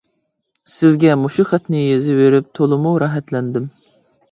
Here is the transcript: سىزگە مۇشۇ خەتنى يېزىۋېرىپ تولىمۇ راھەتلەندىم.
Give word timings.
سىزگە 0.75 1.17
مۇشۇ 1.25 1.45
خەتنى 1.51 1.83
يېزىۋېرىپ 1.83 2.51
تولىمۇ 2.61 2.97
راھەتلەندىم. 3.07 3.71